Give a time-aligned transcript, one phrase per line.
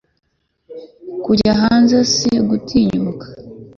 [1.23, 3.27] kujya hanze, isi gutinyuka